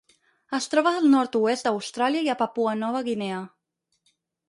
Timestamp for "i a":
2.29-2.39